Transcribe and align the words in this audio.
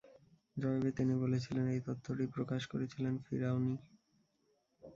জবাবে 0.57 0.89
তিনি 0.97 1.13
বলেছিলেন, 1.15 1.65
এই 1.67 1.81
তথ্যটি 1.87 2.25
প্রকাশ 2.35 2.61
করেছিল 2.71 3.05
ফিরআউনী। 3.25 3.75